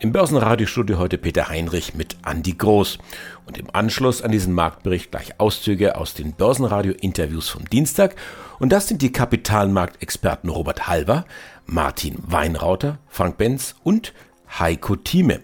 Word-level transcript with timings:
im 0.00 0.12
Börsenradiostudio 0.12 0.98
heute 0.98 1.18
Peter 1.18 1.48
Heinrich 1.48 1.94
mit 1.94 2.16
Andi 2.22 2.54
Groß. 2.54 2.98
Und 3.46 3.58
im 3.58 3.66
Anschluss 3.72 4.22
an 4.22 4.30
diesen 4.30 4.54
Marktbericht 4.54 5.10
gleich 5.10 5.38
Auszüge 5.38 5.96
aus 5.96 6.14
den 6.14 6.32
Börsenradio-Interviews 6.32 7.50
vom 7.50 7.68
Dienstag. 7.68 8.16
Und 8.58 8.70
das 8.70 8.88
sind 8.88 9.02
die 9.02 9.12
Kapitalmarktexperten 9.12 10.48
Robert 10.48 10.88
Halver, 10.88 11.26
Martin 11.66 12.16
Weinrauter, 12.26 12.98
Frank 13.08 13.36
Benz 13.36 13.74
und 13.84 14.14
Heiko 14.58 14.96
Thieme. 14.96 15.40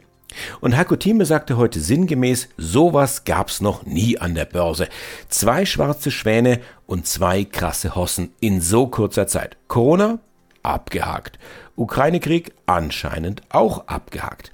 Und 0.61 0.77
Heiko 0.77 0.97
Thieme 0.97 1.27
sagte 1.27 1.59
heute 1.59 1.79
sinngemäß, 1.79 2.49
sowas 2.57 3.25
gab's 3.25 3.61
noch 3.61 3.85
nie 3.85 4.19
an 4.19 4.35
der 4.35 4.47
Börse. 4.47 4.89
Zwei 5.29 5.67
schwarze 5.67 6.11
Schwäne 6.11 6.61
und 6.87 7.07
zwei 7.07 7.45
krasse 7.45 7.95
Hossen 7.95 8.33
in 8.41 8.63
so 8.63 8.87
kurzer 8.87 9.27
Zeit. 9.27 9.59
Corona? 9.69 10.19
Abgehakt. 10.67 11.39
Ukraine-Krieg 11.77 12.53
anscheinend 12.67 13.43
auch 13.51 13.87
abgehakt. 13.87 14.51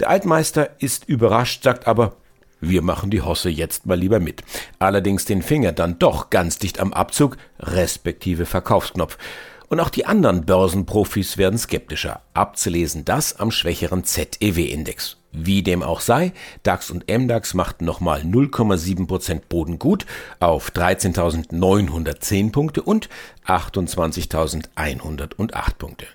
Der 0.00 0.10
Altmeister 0.10 0.70
ist 0.78 1.08
überrascht, 1.08 1.62
sagt 1.62 1.86
aber, 1.86 2.16
wir 2.60 2.82
machen 2.82 3.10
die 3.10 3.22
Hosse 3.22 3.50
jetzt 3.50 3.86
mal 3.86 3.98
lieber 3.98 4.20
mit. 4.20 4.42
Allerdings 4.78 5.24
den 5.24 5.42
Finger 5.42 5.72
dann 5.72 5.98
doch 5.98 6.30
ganz 6.30 6.58
dicht 6.58 6.80
am 6.80 6.92
Abzug, 6.92 7.36
respektive 7.60 8.46
Verkaufsknopf. 8.46 9.16
Und 9.68 9.80
auch 9.80 9.90
die 9.90 10.06
anderen 10.06 10.46
Börsenprofis 10.46 11.36
werden 11.36 11.58
skeptischer. 11.58 12.22
Abzulesen 12.34 13.04
das 13.04 13.38
am 13.38 13.50
schwächeren 13.50 14.02
ZEW-Index. 14.02 15.17
Wie 15.30 15.62
dem 15.62 15.82
auch 15.82 16.00
sei, 16.00 16.32
DAX 16.62 16.90
und 16.90 17.04
MDAX 17.10 17.52
machten 17.52 17.84
nochmal 17.84 18.22
0,7% 18.22 19.42
Boden 19.48 19.78
gut 19.78 20.06
auf 20.40 20.70
13.910 20.70 22.50
Punkte 22.50 22.82
und 22.82 23.10
28.108 23.46 25.74
Punkte. 25.76 26.06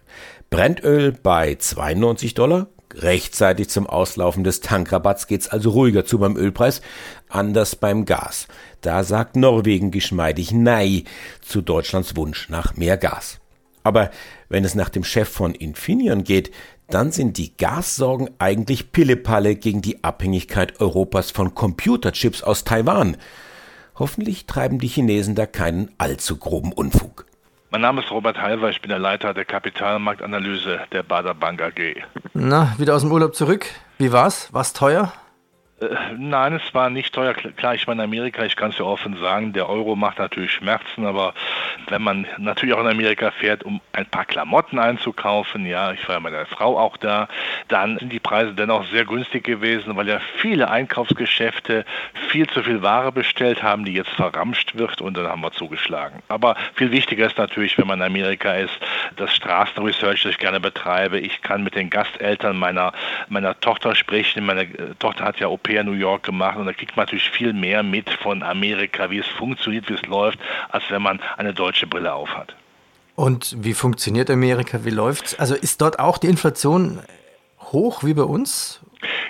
Brennöl 0.49 1.11
bei 1.11 1.53
92 1.55 2.33
Dollar. 2.33 2.67
Rechtzeitig 2.95 3.69
zum 3.69 3.87
Auslaufen 3.87 4.43
des 4.43 4.61
Tankrabatts 4.61 5.25
geht's 5.25 5.47
also 5.47 5.71
ruhiger 5.71 6.05
zu 6.05 6.19
beim 6.19 6.37
Ölpreis, 6.37 6.81
anders 7.27 7.75
beim 7.75 8.05
Gas. 8.05 8.47
Da 8.81 9.03
sagt 9.03 9.35
Norwegen 9.35 9.89
geschmeidig 9.89 10.51
Nein 10.51 11.05
zu 11.41 11.61
Deutschlands 11.61 12.15
Wunsch 12.15 12.49
nach 12.49 12.75
mehr 12.75 12.97
Gas. 12.97 13.39
Aber 13.83 14.09
wenn 14.49 14.63
es 14.65 14.75
nach 14.75 14.89
dem 14.89 15.03
Chef 15.03 15.29
von 15.29 15.53
Infineon 15.53 16.23
geht, 16.23 16.51
dann 16.89 17.11
sind 17.11 17.37
die 17.37 17.55
Gassorgen 17.57 18.29
eigentlich 18.39 18.91
Pillepalle 18.91 19.55
gegen 19.55 19.81
die 19.81 20.03
Abhängigkeit 20.03 20.79
Europas 20.79 21.31
von 21.31 21.55
Computerchips 21.55 22.43
aus 22.43 22.63
Taiwan. 22.63 23.17
Hoffentlich 23.95 24.45
treiben 24.45 24.79
die 24.79 24.87
Chinesen 24.87 25.35
da 25.35 25.45
keinen 25.45 25.91
allzu 25.97 26.37
groben 26.37 26.71
Unfug. 26.71 27.25
Mein 27.71 27.81
Name 27.81 28.01
ist 28.01 28.11
Robert 28.11 28.39
Halver, 28.39 28.69
ich 28.69 28.81
bin 28.81 28.89
der 28.89 28.99
Leiter 28.99 29.33
der 29.33 29.45
Kapitalmarktanalyse 29.45 30.81
der 30.91 31.01
Bader 31.01 31.33
Bank 31.33 31.61
AG. 31.61 32.03
Na, 32.33 32.75
wieder 32.77 32.95
aus 32.95 33.01
dem 33.01 33.11
Urlaub 33.11 33.35
zurück. 33.35 33.65
Wie 33.97 34.11
war's? 34.11 34.53
War's 34.53 34.73
teuer? 34.73 35.11
Äh, 35.83 35.95
nein, 36.17 36.53
es 36.53 36.73
war 36.73 36.89
nicht 36.89 37.13
teuer. 37.13 37.33
Klar, 37.33 37.75
ich 37.75 37.87
in 37.87 37.99
Amerika, 37.99 38.43
ich 38.43 38.55
kann 38.55 38.71
es 38.71 38.77
ja 38.77 38.85
offen 38.85 39.17
sagen, 39.17 39.53
der 39.53 39.69
Euro 39.69 39.95
macht 39.95 40.19
natürlich 40.19 40.51
Schmerzen, 40.51 41.05
aber 41.05 41.33
wenn 41.89 42.01
man 42.01 42.27
natürlich 42.37 42.75
auch 42.75 42.81
in 42.81 42.87
Amerika 42.87 43.31
fährt, 43.31 43.63
um 43.63 43.81
ein 43.91 44.05
paar 44.05 44.25
Klamotten 44.25 44.79
einzukaufen, 44.79 45.65
ja, 45.65 45.91
ich 45.91 46.07
war 46.07 46.15
ja 46.15 46.19
mit 46.21 46.33
der 46.33 46.45
Frau 46.45 46.77
auch 46.77 46.97
da, 46.97 47.27
dann 47.67 47.97
sind 47.99 48.11
die 48.11 48.19
Preise 48.19 48.53
dennoch 48.53 48.85
sehr 48.87 49.05
günstig 49.05 49.43
gewesen, 49.43 49.95
weil 49.95 50.07
ja 50.07 50.19
viele 50.37 50.69
Einkaufsgeschäfte 50.69 51.85
viel 52.29 52.47
zu 52.47 52.63
viel 52.63 52.81
Ware 52.81 53.11
bestellt 53.11 53.61
haben, 53.61 53.85
die 53.85 53.93
jetzt 53.93 54.11
verramscht 54.11 54.75
wird 54.75 55.01
und 55.01 55.17
dann 55.17 55.27
haben 55.27 55.41
wir 55.41 55.51
zugeschlagen. 55.51 56.21
Aber 56.29 56.55
viel 56.75 56.91
wichtiger 56.91 57.25
ist 57.25 57.37
natürlich, 57.37 57.77
wenn 57.77 57.87
man 57.87 57.99
in 57.99 58.05
Amerika 58.05 58.53
ist, 58.53 58.73
das 59.17 59.35
Straßenresearch, 59.35 60.23
das 60.23 60.31
ich 60.31 60.37
gerne 60.37 60.59
betreibe. 60.59 61.19
Ich 61.19 61.41
kann 61.41 61.63
mit 61.63 61.75
den 61.75 61.89
Gasteltern 61.89 62.57
meiner, 62.57 62.93
meiner 63.29 63.59
Tochter 63.59 63.95
sprechen. 63.95 64.45
Meine 64.45 64.63
äh, 64.63 64.95
Tochter 64.99 65.25
hat 65.25 65.39
ja 65.39 65.47
OP 65.47 65.67
in 65.81 65.87
New 65.87 65.93
York 65.93 66.23
gemacht 66.23 66.57
und 66.57 66.65
da 66.65 66.73
kriegt 66.73 66.95
man 66.95 67.05
natürlich 67.05 67.29
viel 67.29 67.53
mehr 67.53 67.83
mit 67.83 68.09
von 68.09 68.43
Amerika, 68.43 69.09
wie 69.09 69.19
es 69.19 69.27
funktioniert, 69.27 69.89
wie 69.89 69.93
es 69.93 70.01
läuft, 70.03 70.39
als 70.69 70.83
wenn 70.89 71.01
man 71.01 71.19
eine 71.37 71.53
deutsche 71.53 71.87
Brille 71.87 72.13
aufhat. 72.13 72.55
Und 73.15 73.55
wie 73.59 73.73
funktioniert 73.73 74.29
Amerika? 74.29 74.85
Wie 74.85 74.89
läuft's? 74.89 75.35
Also 75.35 75.55
ist 75.55 75.81
dort 75.81 75.99
auch 75.99 76.17
die 76.17 76.27
Inflation 76.27 76.99
hoch 77.59 78.03
wie 78.03 78.13
bei 78.13 78.23
uns? 78.23 78.81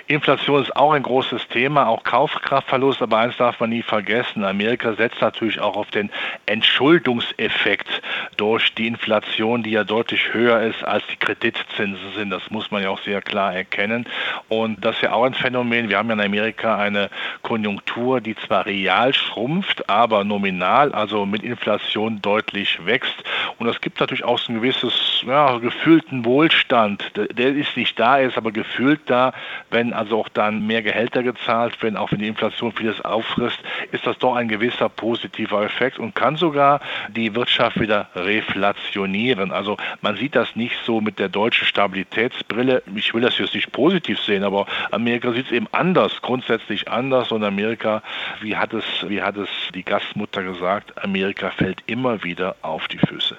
Inflation 0.06 0.62
ist 0.62 0.76
auch 0.76 0.92
ein 0.92 1.02
großes 1.02 1.48
Thema, 1.48 1.88
auch 1.88 2.04
Kaufkraftverlust, 2.04 3.00
aber 3.00 3.18
eins 3.18 3.36
darf 3.38 3.58
man 3.60 3.70
nie 3.70 3.82
vergessen. 3.82 4.44
Amerika 4.44 4.92
setzt 4.94 5.20
natürlich 5.20 5.60
auch 5.60 5.76
auf 5.76 5.90
den 5.90 6.10
Entschuldungseffekt 6.44 8.02
durch 8.36 8.74
die 8.74 8.86
Inflation, 8.86 9.62
die 9.62 9.70
ja 9.70 9.84
deutlich 9.84 10.34
höher 10.34 10.60
ist 10.60 10.84
als 10.84 11.04
die 11.10 11.16
Kreditzinsen 11.16 12.12
sind. 12.14 12.30
Das 12.30 12.50
muss 12.50 12.70
man 12.70 12.82
ja 12.82 12.90
auch 12.90 13.00
sehr 13.00 13.22
klar 13.22 13.54
erkennen. 13.54 14.06
Und 14.48 14.84
das 14.84 14.96
ist 14.96 15.02
ja 15.02 15.12
auch 15.12 15.24
ein 15.24 15.34
Phänomen. 15.34 15.88
Wir 15.88 15.96
haben 15.96 16.08
ja 16.08 16.14
in 16.14 16.20
Amerika 16.20 16.76
eine 16.76 17.08
Konjunktur, 17.40 18.20
die 18.20 18.36
zwar 18.36 18.66
real 18.66 19.14
schrumpft, 19.14 19.88
aber 19.88 20.24
nominal, 20.24 20.92
also 20.92 21.24
mit 21.24 21.42
Inflation 21.42 22.20
deutlich 22.20 22.84
wächst. 22.84 23.14
Und 23.58 23.68
es 23.68 23.80
gibt 23.80 24.00
natürlich 24.00 24.24
auch 24.24 24.38
so 24.38 24.52
ein 24.52 24.56
gewisses, 24.56 25.22
ja, 25.26 25.56
gefühlten 25.56 26.26
Wohlstand. 26.26 27.10
Der 27.14 27.54
ist 27.54 27.76
nicht 27.76 27.98
da, 27.98 28.18
ist 28.18 28.36
aber 28.36 28.52
gefühlt 28.52 29.00
da 29.06 29.32
wenn 29.70 29.93
also 29.94 30.20
auch 30.20 30.28
dann 30.28 30.66
mehr 30.66 30.82
Gehälter 30.82 31.22
gezahlt 31.22 31.82
werden, 31.82 31.96
auch 31.96 32.12
wenn 32.12 32.18
die 32.18 32.28
Inflation 32.28 32.72
vieles 32.72 33.00
auffrisst, 33.00 33.58
ist 33.92 34.06
das 34.06 34.18
doch 34.18 34.36
ein 34.36 34.48
gewisser 34.48 34.88
positiver 34.88 35.62
Effekt 35.62 35.98
und 35.98 36.14
kann 36.14 36.36
sogar 36.36 36.80
die 37.08 37.34
Wirtschaft 37.34 37.80
wieder 37.80 38.08
reflationieren. 38.14 39.52
Also 39.52 39.76
man 40.00 40.16
sieht 40.16 40.34
das 40.34 40.56
nicht 40.56 40.76
so 40.84 41.00
mit 41.00 41.18
der 41.18 41.28
deutschen 41.28 41.66
Stabilitätsbrille. 41.66 42.82
Ich 42.94 43.14
will 43.14 43.22
das 43.22 43.38
jetzt 43.38 43.54
nicht 43.54 43.72
positiv 43.72 44.20
sehen, 44.20 44.44
aber 44.44 44.66
Amerika 44.90 45.32
sieht 45.32 45.46
es 45.46 45.52
eben 45.52 45.68
anders, 45.72 46.20
grundsätzlich 46.22 46.88
anders 46.88 47.32
und 47.32 47.44
Amerika, 47.44 48.02
wie 48.40 48.56
hat 48.56 48.72
es, 48.72 48.84
wie 49.08 49.22
hat 49.22 49.36
es 49.36 49.48
die 49.74 49.84
Gastmutter 49.84 50.42
gesagt, 50.42 51.02
Amerika 51.02 51.50
fällt 51.50 51.82
immer 51.86 52.22
wieder 52.24 52.56
auf 52.62 52.88
die 52.88 52.98
Füße. 52.98 53.36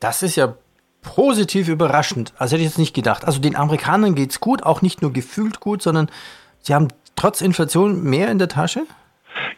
Das 0.00 0.22
ist 0.22 0.36
ja 0.36 0.54
positiv 1.04 1.68
überraschend. 1.68 2.32
Also 2.36 2.54
hätte 2.54 2.62
ich 2.62 2.70
jetzt 2.70 2.78
nicht 2.78 2.94
gedacht. 2.94 3.24
Also 3.24 3.38
den 3.38 3.54
Amerikanern 3.54 4.14
geht 4.14 4.32
es 4.32 4.40
gut, 4.40 4.64
auch 4.64 4.82
nicht 4.82 5.02
nur 5.02 5.12
gefühlt 5.12 5.60
gut, 5.60 5.82
sondern 5.82 6.10
sie 6.60 6.74
haben 6.74 6.88
trotz 7.14 7.40
Inflation 7.40 8.02
mehr 8.02 8.30
in 8.30 8.38
der 8.38 8.48
Tasche? 8.48 8.84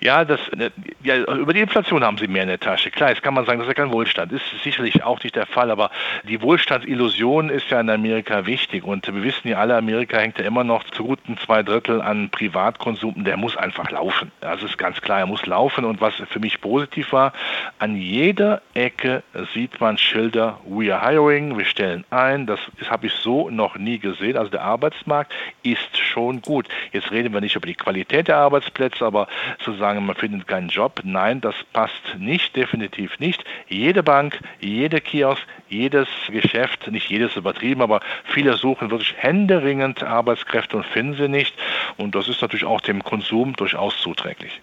Ja, 0.06 0.24
das, 0.24 0.38
äh, 0.50 0.70
ja, 1.02 1.16
über 1.16 1.52
die 1.52 1.58
Inflation 1.58 2.04
haben 2.04 2.16
sie 2.16 2.28
mehr 2.28 2.44
in 2.44 2.48
der 2.48 2.60
Tasche. 2.60 2.92
Klar, 2.92 3.08
jetzt 3.08 3.24
kann 3.24 3.34
man 3.34 3.44
sagen, 3.44 3.58
das 3.58 3.66
ist 3.66 3.76
ja 3.76 3.82
kein 3.82 3.92
Wohlstand. 3.92 4.30
Ist 4.30 4.44
sicherlich 4.62 5.02
auch 5.02 5.20
nicht 5.24 5.34
der 5.34 5.46
Fall, 5.46 5.68
aber 5.68 5.90
die 6.28 6.40
Wohlstandsillusion 6.40 7.48
ist 7.48 7.68
ja 7.70 7.80
in 7.80 7.90
Amerika 7.90 8.46
wichtig. 8.46 8.84
Und 8.84 9.04
wir 9.12 9.24
wissen 9.24 9.48
ja 9.48 9.58
alle, 9.58 9.76
Amerika 9.76 10.18
hängt 10.18 10.38
ja 10.38 10.44
immer 10.44 10.62
noch 10.62 10.84
zu 10.84 11.02
guten 11.06 11.36
zwei 11.38 11.64
Drittel 11.64 12.00
an 12.00 12.30
Privatkonsum. 12.30 13.24
Der 13.24 13.36
muss 13.36 13.56
einfach 13.56 13.90
laufen. 13.90 14.30
Das 14.40 14.62
ist 14.62 14.78
ganz 14.78 15.00
klar, 15.00 15.18
er 15.18 15.26
muss 15.26 15.44
laufen. 15.44 15.84
Und 15.84 16.00
was 16.00 16.14
für 16.14 16.38
mich 16.38 16.60
positiv 16.60 17.12
war, 17.12 17.32
an 17.80 17.96
jeder 17.96 18.62
Ecke 18.74 19.24
sieht 19.54 19.80
man 19.80 19.98
Schilder, 19.98 20.60
we 20.64 20.94
are 20.94 21.04
hiring, 21.04 21.58
wir 21.58 21.64
stellen 21.64 22.04
ein. 22.10 22.46
Das, 22.46 22.60
habe 22.88 23.08
ich 23.08 23.12
so 23.12 23.50
noch 23.50 23.76
nie 23.76 23.98
gesehen. 23.98 24.36
Also 24.36 24.52
der 24.52 24.62
Arbeitsmarkt 24.62 25.32
ist 25.64 25.98
schon 25.98 26.42
gut. 26.42 26.68
Jetzt 26.92 27.10
reden 27.10 27.34
wir 27.34 27.40
nicht 27.40 27.56
über 27.56 27.66
die 27.66 27.74
Qualität 27.74 28.28
der 28.28 28.36
Arbeitsplätze, 28.36 29.04
aber 29.04 29.26
zu 29.58 29.72
sagen, 29.72 29.95
man 30.00 30.16
findet 30.16 30.46
keinen 30.46 30.68
Job. 30.68 31.00
Nein, 31.04 31.40
das 31.40 31.54
passt 31.72 32.18
nicht, 32.18 32.56
definitiv 32.56 33.18
nicht. 33.18 33.44
Jede 33.68 34.02
Bank, 34.02 34.40
jede 34.60 35.00
Kiosk, 35.00 35.42
jedes 35.68 36.08
Geschäft, 36.28 36.90
nicht 36.90 37.08
jedes 37.08 37.36
übertrieben, 37.36 37.82
aber 37.82 38.00
viele 38.24 38.56
suchen 38.56 38.90
wirklich 38.90 39.14
händeringend 39.16 40.02
Arbeitskräfte 40.02 40.76
und 40.76 40.86
finden 40.86 41.16
sie 41.16 41.28
nicht. 41.28 41.54
Und 41.96 42.14
das 42.14 42.28
ist 42.28 42.42
natürlich 42.42 42.64
auch 42.64 42.80
dem 42.80 43.02
Konsum 43.02 43.54
durchaus 43.54 43.98
zuträglich. 44.00 44.60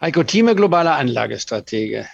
Heiko 0.00 0.22
Thieme, 0.22 0.54
globaler 0.54 0.96
Anlagestratege. 0.96 2.06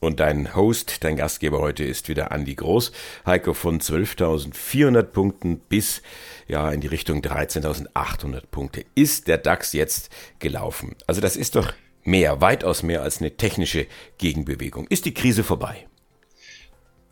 Und 0.00 0.20
dein 0.20 0.54
Host, 0.54 1.02
dein 1.02 1.16
Gastgeber 1.16 1.58
heute 1.58 1.82
ist 1.82 2.08
wieder 2.08 2.30
Andi 2.30 2.54
Groß. 2.54 2.92
Heiko 3.26 3.52
von 3.52 3.80
12.400 3.80 5.02
Punkten 5.02 5.58
bis 5.58 6.02
ja 6.46 6.70
in 6.70 6.80
die 6.80 6.86
Richtung 6.86 7.20
13.800 7.20 8.42
Punkte 8.50 8.84
ist 8.94 9.26
der 9.26 9.38
DAX 9.38 9.72
jetzt 9.72 10.10
gelaufen. 10.38 10.94
Also 11.08 11.20
das 11.20 11.36
ist 11.36 11.56
doch 11.56 11.72
mehr, 12.08 12.40
weitaus 12.40 12.82
mehr 12.82 13.02
als 13.02 13.20
eine 13.20 13.36
technische 13.36 13.86
Gegenbewegung. 14.18 14.86
Ist 14.88 15.04
die 15.04 15.14
Krise 15.14 15.44
vorbei? 15.44 15.86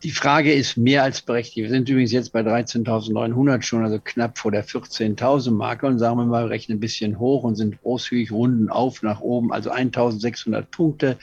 Die 0.02 0.10
Frage 0.10 0.52
ist 0.52 0.76
mehr 0.76 1.02
als 1.02 1.22
berechtigt. 1.22 1.56
Wir 1.56 1.70
sind 1.70 1.88
übrigens 1.88 2.12
jetzt 2.12 2.32
bei 2.32 2.40
13.900 2.40 3.62
schon, 3.62 3.82
also 3.82 3.98
knapp 3.98 4.38
vor 4.38 4.52
der 4.52 4.64
14.000 4.64 5.50
Marke 5.52 5.86
und 5.86 5.98
sagen 5.98 6.18
wir 6.18 6.26
mal, 6.26 6.46
rechnen 6.46 6.76
ein 6.76 6.80
bisschen 6.80 7.18
hoch 7.18 7.44
und 7.44 7.56
sind 7.56 7.80
großzügig 7.80 8.30
runden 8.30 8.68
auf 8.68 9.02
nach 9.02 9.20
oben, 9.20 9.52
also 9.52 9.72
1.600 9.72 10.62
Punkte 10.70 11.18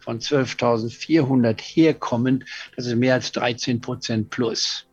von 0.00 0.20
12.400 0.20 1.58
herkommend. 1.60 2.44
Das 2.76 2.86
ist 2.86 2.96
mehr 2.96 3.14
als 3.14 3.32
13 3.32 3.80
Prozent 3.80 4.30
plus. 4.30 4.86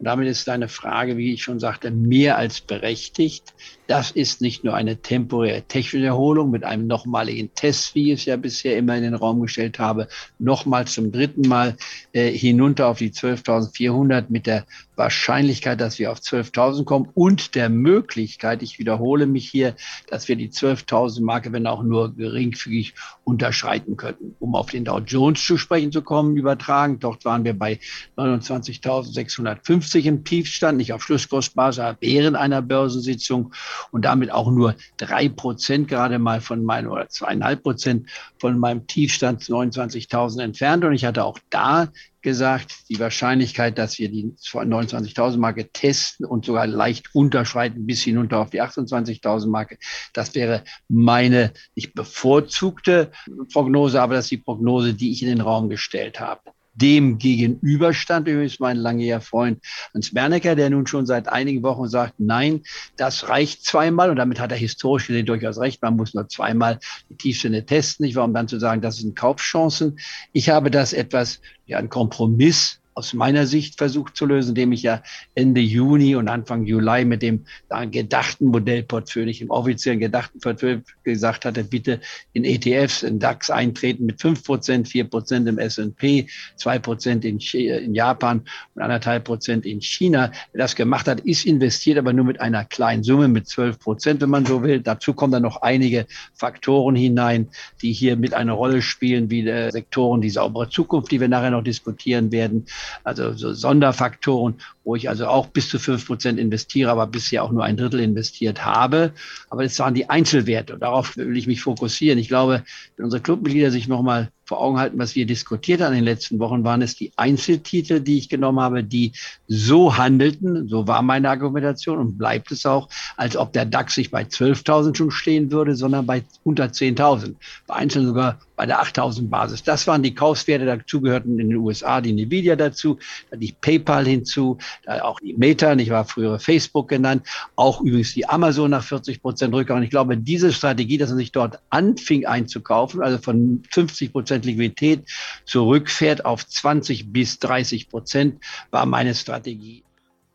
Und 0.00 0.06
damit 0.06 0.28
ist 0.28 0.48
deine 0.48 0.68
Frage, 0.68 1.16
wie 1.16 1.32
ich 1.34 1.42
schon 1.42 1.60
sagte, 1.60 1.90
mehr 1.90 2.38
als 2.38 2.60
berechtigt. 2.60 3.54
Das 3.90 4.12
ist 4.12 4.40
nicht 4.40 4.62
nur 4.62 4.74
eine 4.74 5.02
temporäre 5.02 5.62
technische 5.62 6.06
Erholung 6.06 6.52
mit 6.52 6.62
einem 6.62 6.86
nochmaligen 6.86 7.52
Test, 7.56 7.96
wie 7.96 8.12
ich 8.12 8.20
es 8.20 8.24
ja 8.26 8.36
bisher 8.36 8.76
immer 8.76 8.96
in 8.96 9.02
den 9.02 9.16
Raum 9.16 9.40
gestellt 9.40 9.80
habe, 9.80 10.06
nochmal 10.38 10.86
zum 10.86 11.10
dritten 11.10 11.48
Mal 11.48 11.76
äh, 12.12 12.30
hinunter 12.30 12.86
auf 12.86 12.98
die 12.98 13.10
12.400 13.10 14.26
mit 14.28 14.46
der 14.46 14.64
Wahrscheinlichkeit, 14.94 15.80
dass 15.80 15.98
wir 15.98 16.12
auf 16.12 16.20
12.000 16.20 16.84
kommen 16.84 17.08
und 17.14 17.56
der 17.56 17.68
Möglichkeit, 17.68 18.62
ich 18.62 18.78
wiederhole 18.78 19.26
mich 19.26 19.50
hier, 19.50 19.74
dass 20.08 20.28
wir 20.28 20.36
die 20.36 20.50
12.000 20.50 21.24
Marke, 21.24 21.52
wenn 21.52 21.66
auch 21.66 21.82
nur 21.82 22.14
geringfügig, 22.14 22.94
unterschreiten 23.24 23.96
könnten. 23.96 24.36
Um 24.38 24.54
auf 24.54 24.70
den 24.70 24.84
Dow 24.84 24.98
Jones 24.98 25.44
zu 25.44 25.56
sprechen 25.56 25.90
zu 25.90 26.02
kommen, 26.02 26.36
übertragen, 26.36 26.98
dort 27.00 27.24
waren 27.24 27.44
wir 27.44 27.58
bei 27.58 27.80
29.650 28.16 30.04
im 30.04 30.22
Tiefstand, 30.22 30.78
nicht 30.78 30.92
auf 30.92 31.02
Schlusskursbasis, 31.02 31.80
aber 31.80 31.98
während 32.00 32.36
einer 32.36 32.60
Börsensitzung 32.60 33.52
und 33.90 34.04
damit 34.04 34.30
auch 34.30 34.50
nur 34.50 34.74
drei 34.96 35.28
Prozent 35.28 35.88
gerade 35.88 36.18
mal 36.18 36.40
von 36.40 36.64
meinem 36.64 36.90
oder 36.90 37.08
zweieinhalb 37.08 37.62
Prozent 37.62 38.08
von 38.38 38.58
meinem 38.58 38.86
Tiefstand 38.86 39.42
29.000 39.42 40.42
entfernt. 40.42 40.84
Und 40.84 40.92
ich 40.92 41.04
hatte 41.04 41.24
auch 41.24 41.38
da 41.50 41.88
gesagt, 42.22 42.88
die 42.88 43.00
Wahrscheinlichkeit, 43.00 43.78
dass 43.78 43.98
wir 43.98 44.10
die 44.10 44.34
29.000 44.36 45.38
Marke 45.38 45.70
testen 45.72 46.26
und 46.26 46.44
sogar 46.44 46.66
leicht 46.66 47.14
unterschreiten 47.14 47.86
bis 47.86 48.02
hinunter 48.02 48.38
auf 48.38 48.50
die 48.50 48.62
28.000 48.62 49.48
Marke, 49.48 49.78
das 50.12 50.34
wäre 50.34 50.64
meine 50.88 51.52
nicht 51.74 51.94
bevorzugte 51.94 53.10
Prognose, 53.52 54.00
aber 54.00 54.14
das 54.14 54.26
ist 54.26 54.32
die 54.32 54.38
Prognose, 54.38 54.94
die 54.94 55.12
ich 55.12 55.22
in 55.22 55.28
den 55.28 55.40
Raum 55.40 55.68
gestellt 55.68 56.20
habe. 56.20 56.40
Dem 56.74 57.18
gegenüberstand 57.18 58.28
übrigens 58.28 58.60
mein 58.60 58.76
langjähriger 58.76 59.20
Freund 59.20 59.60
Hans 59.92 60.14
Bernecker, 60.14 60.54
der 60.54 60.70
nun 60.70 60.86
schon 60.86 61.06
seit 61.06 61.28
einigen 61.28 61.62
Wochen 61.62 61.88
sagt, 61.88 62.14
nein, 62.18 62.62
das 62.96 63.28
reicht 63.28 63.64
zweimal 63.64 64.10
und 64.10 64.16
damit 64.16 64.40
hat 64.40 64.52
er 64.52 64.58
historisch 64.58 65.08
gesehen 65.08 65.26
durchaus 65.26 65.58
recht. 65.58 65.82
Man 65.82 65.96
muss 65.96 66.14
nur 66.14 66.28
zweimal 66.28 66.78
die 67.08 67.16
Tiefstände 67.16 67.66
testen, 67.66 68.06
nicht 68.06 68.16
wahr, 68.16 68.24
um 68.24 68.34
dann 68.34 68.48
zu 68.48 68.58
sagen, 68.58 68.80
das 68.80 68.96
sind 68.96 69.16
Kaufchancen. 69.16 69.98
Ich 70.32 70.48
habe 70.50 70.70
das 70.70 70.92
etwas, 70.92 71.40
ja, 71.66 71.78
ein 71.78 71.88
Kompromiss 71.88 72.79
aus 72.94 73.14
meiner 73.14 73.46
Sicht 73.46 73.78
versucht 73.78 74.16
zu 74.16 74.26
lösen, 74.26 74.50
indem 74.50 74.72
ich 74.72 74.82
ja 74.82 75.02
Ende 75.34 75.60
Juni 75.60 76.16
und 76.16 76.28
Anfang 76.28 76.64
Juli 76.64 77.04
mit 77.04 77.22
dem 77.22 77.44
gedachten 77.90 78.46
Modellportfolio, 78.46 79.26
nicht 79.26 79.40
im 79.40 79.50
offiziellen 79.50 80.00
gedachten 80.00 80.40
Portfolio 80.40 80.80
gesagt 81.04 81.44
hatte, 81.44 81.64
bitte 81.64 82.00
in 82.32 82.44
ETFs, 82.44 83.02
in 83.02 83.18
DAX 83.18 83.50
eintreten 83.50 84.06
mit 84.06 84.20
fünf 84.20 84.44
Prozent, 84.44 84.88
vier 84.88 85.04
Prozent 85.04 85.48
im 85.48 85.58
S&P, 85.58 86.26
zwei 86.56 86.78
Prozent 86.78 87.24
in, 87.24 87.38
Japan 87.38 88.42
und 88.74 88.82
anderthalb 88.82 89.24
Prozent 89.24 89.66
in 89.66 89.80
China. 89.80 90.32
Wer 90.52 90.62
das 90.62 90.74
gemacht 90.74 91.06
hat, 91.08 91.20
ist 91.20 91.46
investiert, 91.46 91.98
aber 91.98 92.12
nur 92.12 92.24
mit 92.24 92.40
einer 92.40 92.64
kleinen 92.64 93.02
Summe, 93.02 93.28
mit 93.28 93.48
zwölf 93.48 93.78
Prozent, 93.78 94.20
wenn 94.20 94.30
man 94.30 94.46
so 94.46 94.62
will. 94.62 94.80
Dazu 94.80 95.14
kommen 95.14 95.32
dann 95.32 95.42
noch 95.42 95.62
einige 95.62 96.06
Faktoren 96.34 96.96
hinein, 96.96 97.48
die 97.82 97.92
hier 97.92 98.16
mit 98.16 98.34
einer 98.34 98.52
Rolle 98.52 98.82
spielen, 98.82 99.30
wie 99.30 99.42
der 99.42 99.70
Sektoren, 99.72 100.20
die 100.20 100.30
saubere 100.30 100.68
Zukunft, 100.68 101.10
die 101.10 101.20
wir 101.20 101.28
nachher 101.28 101.50
noch 101.50 101.64
diskutieren 101.64 102.32
werden, 102.32 102.66
also 103.04 103.32
so 103.32 103.52
Sonderfaktoren, 103.52 104.56
wo 104.84 104.96
ich 104.96 105.08
also 105.08 105.26
auch 105.26 105.48
bis 105.48 105.68
zu 105.68 105.78
fünf 105.78 106.06
Prozent 106.06 106.38
investiere, 106.38 106.90
aber 106.90 107.06
bisher 107.06 107.42
auch 107.44 107.52
nur 107.52 107.64
ein 107.64 107.76
Drittel 107.76 108.00
investiert 108.00 108.64
habe. 108.64 109.12
Aber 109.48 109.62
das 109.62 109.78
waren 109.78 109.94
die 109.94 110.08
Einzelwerte 110.08 110.74
und 110.74 110.80
darauf 110.80 111.16
will 111.16 111.36
ich 111.36 111.46
mich 111.46 111.60
fokussieren. 111.60 112.18
Ich 112.18 112.28
glaube, 112.28 112.64
wenn 112.96 113.04
unsere 113.04 113.22
Clubmitglieder 113.22 113.70
sich 113.70 113.88
nochmal 113.88 114.30
vor 114.50 114.60
Augen 114.60 114.80
halten, 114.80 114.98
was 114.98 115.14
wir 115.14 115.26
diskutiert 115.26 115.80
haben 115.80 115.92
in 115.92 116.00
den 116.00 116.04
letzten 116.06 116.40
Wochen, 116.40 116.64
waren 116.64 116.82
es 116.82 116.96
die 116.96 117.12
Einzeltitel, 117.14 118.00
die 118.00 118.18
ich 118.18 118.28
genommen 118.28 118.58
habe, 118.58 118.82
die 118.82 119.12
so 119.46 119.96
handelten, 119.96 120.68
so 120.68 120.88
war 120.88 121.02
meine 121.02 121.30
Argumentation 121.30 121.98
und 121.98 122.18
bleibt 122.18 122.50
es 122.50 122.66
auch, 122.66 122.88
als 123.16 123.36
ob 123.36 123.52
der 123.52 123.64
DAX 123.64 123.94
sich 123.94 124.10
bei 124.10 124.24
12.000 124.24 124.96
schon 124.96 125.12
stehen 125.12 125.52
würde, 125.52 125.76
sondern 125.76 126.04
bei 126.04 126.24
unter 126.42 126.64
10.000. 126.64 127.36
Bei 127.68 127.76
Einzelnen 127.76 128.08
sogar 128.08 128.40
bei 128.56 128.66
der 128.66 128.82
8.000 128.82 129.28
Basis. 129.28 129.62
Das 129.62 129.86
waren 129.86 130.02
die 130.02 130.14
Kaufswerte, 130.14 130.66
dazu 130.66 131.00
gehörten 131.00 131.38
in 131.38 131.48
den 131.48 131.56
USA 131.56 132.00
die 132.00 132.10
Nvidia 132.10 132.56
dazu, 132.56 132.98
die 133.32 133.54
PayPal 133.58 134.04
hinzu, 134.04 134.58
auch 134.86 135.20
die 135.20 135.34
Meta, 135.34 135.72
ich 135.74 135.90
war 135.90 136.04
früher 136.04 136.40
Facebook 136.40 136.88
genannt, 136.88 137.24
auch 137.54 137.80
übrigens 137.80 138.14
die 138.14 138.28
Amazon 138.28 138.72
nach 138.72 138.82
40 138.82 139.22
Prozent 139.22 139.54
Rückgang. 139.54 139.78
Und 139.78 139.84
ich 139.84 139.90
glaube, 139.90 140.16
diese 140.16 140.52
Strategie, 140.52 140.98
dass 140.98 141.10
man 141.10 141.18
sich 141.18 141.30
dort 141.32 141.60
anfing 141.70 142.26
einzukaufen, 142.26 143.00
also 143.00 143.18
von 143.18 143.62
50 143.70 144.12
Prozent 144.12 144.39
Liquidität 144.44 145.04
zurückfährt 145.44 146.24
auf 146.24 146.46
20 146.46 147.12
bis 147.12 147.38
30 147.38 147.88
Prozent, 147.88 148.42
war 148.70 148.86
meine 148.86 149.14
Strategie. 149.14 149.82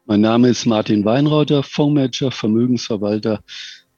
Mein 0.06 0.22
Name 0.22 0.50
ist 0.50 0.66
Martin 0.66 1.04
Weinrauter, 1.04 1.63
Fondsmanager, 1.63 2.31
Vermögensverwalter 2.31 3.42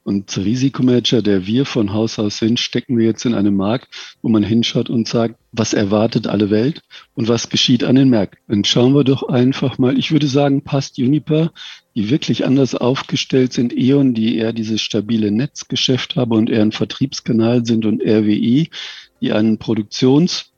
und 0.08 0.34
Risikomanager, 0.38 1.20
der 1.20 1.46
wir 1.46 1.66
von 1.66 1.92
Haus 1.92 2.18
aus 2.18 2.38
sind, 2.38 2.58
stecken 2.58 2.96
wir 2.96 3.04
jetzt 3.04 3.26
in 3.26 3.34
einem 3.34 3.54
Markt, 3.54 3.88
wo 4.22 4.30
man 4.30 4.42
hinschaut 4.42 4.88
und 4.88 5.06
sagt, 5.06 5.34
was 5.52 5.74
erwartet 5.74 6.26
alle 6.26 6.48
Welt 6.48 6.80
und 7.12 7.28
was 7.28 7.50
geschieht 7.50 7.84
an 7.84 7.96
den 7.96 8.08
Märkten. 8.08 8.40
Dann 8.48 8.64
schauen 8.64 8.94
wir 8.94 9.04
doch 9.04 9.28
einfach 9.28 9.76
mal, 9.76 9.98
ich 9.98 10.10
würde 10.10 10.26
sagen, 10.26 10.62
passt 10.62 10.98
Uniper, 10.98 11.52
die 11.94 12.08
wirklich 12.08 12.46
anders 12.46 12.74
aufgestellt 12.74 13.52
sind, 13.52 13.76
E.ON, 13.76 14.14
die 14.14 14.38
eher 14.38 14.54
dieses 14.54 14.80
stabile 14.80 15.30
Netzgeschäft 15.30 16.16
haben 16.16 16.32
und 16.32 16.48
eher 16.48 16.62
ein 16.62 16.72
Vertriebskanal 16.72 17.66
sind 17.66 17.84
und 17.84 18.00
RWI, 18.02 18.70
die 19.20 19.32
einen 19.32 19.58
Produktionsmix 19.58 20.50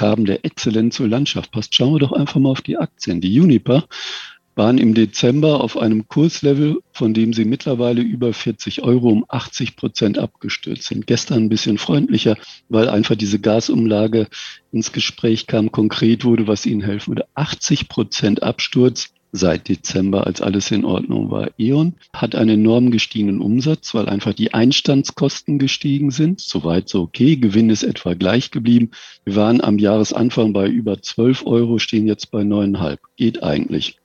haben, 0.00 0.24
der 0.24 0.44
exzellent 0.44 0.94
zur 0.94 1.08
Landschaft 1.08 1.50
passt. 1.52 1.74
Schauen 1.74 1.94
wir 1.94 2.00
doch 2.00 2.12
einfach 2.12 2.40
mal 2.40 2.50
auf 2.50 2.62
die 2.62 2.78
Aktien. 2.78 3.20
Die 3.20 3.40
Uniper 3.40 3.84
waren 4.56 4.78
im 4.78 4.94
Dezember 4.94 5.62
auf 5.62 5.78
einem 5.78 6.06
Kurslevel, 6.08 6.80
von 6.92 7.14
dem 7.14 7.32
sie 7.32 7.44
mittlerweile 7.44 8.02
über 8.02 8.32
40 8.32 8.82
Euro 8.82 9.08
um 9.08 9.24
80 9.28 9.76
Prozent 9.76 10.18
abgestürzt 10.18 10.88
sind. 10.88 11.06
Gestern 11.06 11.44
ein 11.44 11.48
bisschen 11.48 11.78
freundlicher, 11.78 12.36
weil 12.68 12.88
einfach 12.88 13.14
diese 13.14 13.38
Gasumlage 13.38 14.28
ins 14.72 14.92
Gespräch 14.92 15.46
kam, 15.46 15.72
konkret 15.72 16.24
wurde, 16.24 16.46
was 16.46 16.66
ihnen 16.66 16.82
helfen 16.82 17.12
würde. 17.12 17.26
80 17.34 17.88
Prozent 17.88 18.42
Absturz 18.42 19.14
seit 19.32 19.68
Dezember, 19.68 20.26
als 20.26 20.40
alles 20.40 20.70
in 20.70 20.84
Ordnung 20.84 21.30
war. 21.30 21.50
E.ON 21.58 21.94
hat 22.12 22.34
einen 22.34 22.60
enorm 22.60 22.90
gestiegenen 22.90 23.40
Umsatz, 23.40 23.94
weil 23.94 24.08
einfach 24.08 24.34
die 24.34 24.52
Einstandskosten 24.54 25.58
gestiegen 25.58 26.10
sind. 26.10 26.40
Soweit 26.40 26.88
so 26.88 27.02
okay. 27.02 27.36
Gewinn 27.36 27.70
ist 27.70 27.82
etwa 27.82 28.14
gleich 28.14 28.50
geblieben. 28.50 28.90
Wir 29.24 29.36
waren 29.36 29.60
am 29.60 29.78
Jahresanfang 29.78 30.52
bei 30.52 30.68
über 30.68 31.00
12 31.00 31.46
Euro, 31.46 31.78
stehen 31.78 32.06
jetzt 32.06 32.30
bei 32.30 32.42
9,5. 32.42 32.98
Geht 33.16 33.42
eigentlich. 33.42 33.96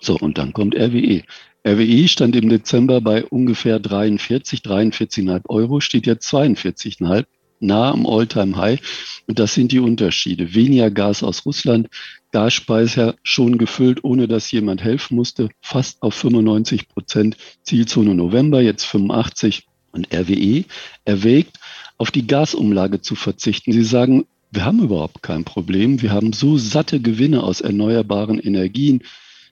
So, 0.00 0.16
und 0.16 0.38
dann 0.38 0.52
kommt 0.52 0.74
RWE. 0.74 1.22
RWE 1.66 2.08
stand 2.08 2.34
im 2.36 2.48
Dezember 2.48 3.00
bei 3.00 3.24
ungefähr 3.24 3.78
43, 3.78 4.60
43,5 4.60 5.42
Euro, 5.48 5.80
steht 5.80 6.06
jetzt 6.06 6.32
42,5 6.32 7.26
nah 7.60 7.92
am 7.92 8.06
All-Time-High. 8.06 8.80
Und 9.26 9.38
das 9.38 9.54
sind 9.54 9.72
die 9.72 9.78
Unterschiede. 9.78 10.54
Weniger 10.54 10.90
Gas 10.90 11.22
aus 11.22 11.44
Russland, 11.46 11.88
Gasspeicher 12.32 13.16
schon 13.22 13.58
gefüllt, 13.58 14.04
ohne 14.04 14.28
dass 14.28 14.50
jemand 14.50 14.82
helfen 14.82 15.16
musste, 15.16 15.48
fast 15.60 16.02
auf 16.02 16.14
95 16.14 16.88
Prozent. 16.88 17.36
Zielzone 17.62 18.14
November, 18.14 18.60
jetzt 18.60 18.84
85. 18.84 19.66
Und 19.92 20.14
RWE 20.14 20.64
erwägt, 21.04 21.58
auf 21.98 22.12
die 22.12 22.26
Gasumlage 22.26 23.00
zu 23.00 23.16
verzichten. 23.16 23.72
Sie 23.72 23.82
sagen, 23.82 24.26
wir 24.52 24.64
haben 24.64 24.80
überhaupt 24.80 25.22
kein 25.22 25.44
Problem. 25.44 26.00
Wir 26.00 26.12
haben 26.12 26.32
so 26.32 26.58
satte 26.58 27.00
Gewinne 27.00 27.42
aus 27.42 27.60
erneuerbaren 27.60 28.38
Energien, 28.38 29.02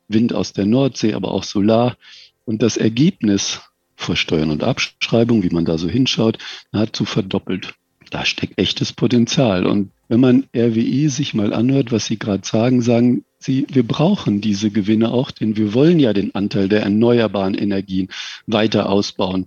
Wind 0.06 0.32
aus 0.32 0.52
der 0.52 0.66
Nordsee, 0.66 1.14
aber 1.14 1.32
auch 1.32 1.42
Solar. 1.42 1.96
Und 2.44 2.62
das 2.62 2.76
Ergebnis 2.76 3.60
vor 3.96 4.14
Steuern 4.14 4.50
und 4.50 4.62
Abschreibung, 4.62 5.42
wie 5.42 5.50
man 5.50 5.64
da 5.64 5.76
so 5.76 5.88
hinschaut, 5.88 6.38
nahezu 6.70 7.04
verdoppelt 7.04 7.74
da 8.10 8.24
steckt 8.24 8.58
echtes 8.58 8.92
Potenzial. 8.92 9.66
Und 9.66 9.90
wenn 10.08 10.20
man 10.20 10.46
RWE 10.56 11.08
sich 11.10 11.34
mal 11.34 11.52
anhört, 11.52 11.92
was 11.92 12.06
Sie 12.06 12.18
gerade 12.18 12.46
sagen, 12.46 12.82
sagen 12.82 13.24
Sie, 13.38 13.66
wir 13.70 13.86
brauchen 13.86 14.40
diese 14.40 14.70
Gewinne 14.70 15.10
auch, 15.12 15.30
denn 15.30 15.56
wir 15.56 15.72
wollen 15.74 16.00
ja 16.00 16.12
den 16.12 16.34
Anteil 16.34 16.68
der 16.68 16.82
erneuerbaren 16.82 17.54
Energien 17.54 18.08
weiter 18.46 18.88
ausbauen. 18.88 19.46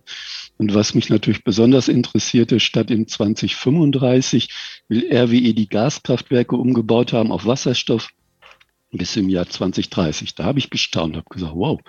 Und 0.57 0.73
was 0.73 0.93
mich 0.93 1.09
natürlich 1.09 1.43
besonders 1.43 1.87
interessierte, 1.87 2.59
statt 2.59 2.91
in 2.91 3.07
2035 3.07 4.49
will 4.87 5.07
RWE 5.11 5.53
die 5.53 5.67
Gaskraftwerke 5.67 6.55
umgebaut 6.55 7.11
haben 7.11 7.31
auf 7.31 7.45
Wasserstoff 7.45 8.09
bis 8.91 9.15
im 9.15 9.29
Jahr 9.29 9.47
2030. 9.47 10.35
Da 10.35 10.43
habe 10.43 10.59
ich 10.59 10.69
gestaunt, 10.69 11.15
habe 11.15 11.27
gesagt, 11.29 11.53
wow, 11.55 11.79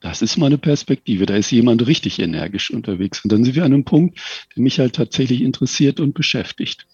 das 0.00 0.22
ist 0.22 0.36
mal 0.36 0.46
eine 0.46 0.58
Perspektive. 0.58 1.26
Da 1.26 1.36
ist 1.36 1.50
jemand 1.50 1.86
richtig 1.86 2.18
energisch 2.18 2.70
unterwegs. 2.70 3.22
Und 3.24 3.32
dann 3.32 3.44
sind 3.44 3.54
wir 3.54 3.64
an 3.64 3.72
einem 3.72 3.84
Punkt, 3.84 4.18
der 4.54 4.62
mich 4.62 4.78
halt 4.78 4.94
tatsächlich 4.94 5.42
interessiert 5.42 6.00
und 6.00 6.14
beschäftigt. 6.14 6.86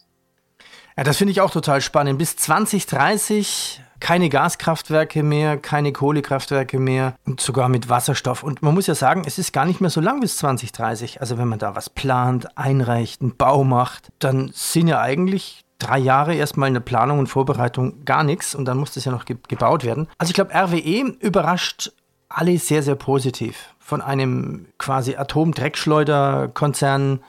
Ja, 0.96 1.04
das 1.04 1.16
finde 1.16 1.32
ich 1.32 1.40
auch 1.40 1.50
total 1.50 1.80
spannend. 1.80 2.18
Bis 2.18 2.36
2030 2.36 3.82
keine 4.00 4.28
Gaskraftwerke 4.30 5.22
mehr, 5.22 5.58
keine 5.58 5.92
Kohlekraftwerke 5.92 6.78
mehr 6.78 7.14
und 7.26 7.40
sogar 7.40 7.68
mit 7.68 7.88
Wasserstoff. 7.88 8.42
Und 8.42 8.62
man 8.62 8.74
muss 8.74 8.86
ja 8.86 8.94
sagen, 8.94 9.24
es 9.26 9.38
ist 9.38 9.52
gar 9.52 9.66
nicht 9.66 9.80
mehr 9.80 9.90
so 9.90 10.00
lang 10.00 10.20
bis 10.20 10.36
2030. 10.38 11.20
Also 11.20 11.38
wenn 11.38 11.48
man 11.48 11.58
da 11.58 11.74
was 11.76 11.90
plant, 11.90 12.56
einreicht, 12.56 13.20
einen 13.20 13.36
Bau 13.36 13.62
macht, 13.62 14.08
dann 14.18 14.50
sind 14.54 14.88
ja 14.88 15.00
eigentlich 15.00 15.60
drei 15.78 15.98
Jahre 15.98 16.34
erstmal 16.34 16.68
in 16.68 16.74
der 16.74 16.80
Planung 16.80 17.18
und 17.18 17.26
Vorbereitung 17.28 18.04
gar 18.04 18.24
nichts 18.24 18.54
und 18.54 18.64
dann 18.64 18.78
muss 18.78 18.92
das 18.92 19.04
ja 19.04 19.12
noch 19.12 19.26
ge 19.26 19.36
gebaut 19.48 19.84
werden. 19.84 20.08
Also 20.18 20.30
ich 20.30 20.34
glaube, 20.34 20.54
RWE 20.54 21.16
überrascht 21.20 21.92
alle 22.28 22.58
sehr, 22.58 22.82
sehr 22.82 22.96
positiv. 22.96 23.74
Von 23.78 24.00
einem 24.00 24.66
quasi 24.78 25.16
Atom-Dreckschleuder-Konzern, 25.16 27.20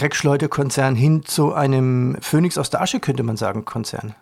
Kohle-Dreckschleuder-Konzern 0.00 0.94
hin 0.94 1.22
zu 1.24 1.52
einem 1.52 2.16
Phoenix 2.22 2.56
aus 2.56 2.70
der 2.70 2.80
Asche, 2.80 3.00
könnte 3.00 3.22
man 3.22 3.36
sagen, 3.36 3.66
Konzern. 3.66 4.14